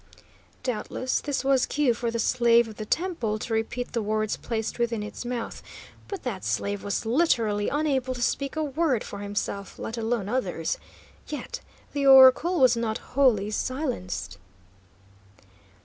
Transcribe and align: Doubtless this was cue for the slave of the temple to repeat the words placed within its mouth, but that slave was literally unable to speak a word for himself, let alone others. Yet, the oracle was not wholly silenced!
Doubtless 0.63 1.21
this 1.21 1.43
was 1.45 1.67
cue 1.67 1.93
for 1.93 2.09
the 2.09 2.17
slave 2.17 2.67
of 2.67 2.77
the 2.77 2.87
temple 2.87 3.37
to 3.37 3.53
repeat 3.53 3.91
the 3.93 4.01
words 4.01 4.35
placed 4.35 4.79
within 4.79 5.03
its 5.03 5.25
mouth, 5.25 5.61
but 6.07 6.23
that 6.23 6.43
slave 6.43 6.83
was 6.83 7.05
literally 7.05 7.69
unable 7.69 8.15
to 8.15 8.21
speak 8.23 8.55
a 8.55 8.63
word 8.63 9.03
for 9.03 9.19
himself, 9.19 9.77
let 9.77 9.99
alone 9.99 10.27
others. 10.27 10.79
Yet, 11.27 11.59
the 11.93 12.07
oracle 12.07 12.59
was 12.59 12.75
not 12.75 12.97
wholly 13.13 13.51
silenced! 13.51 14.39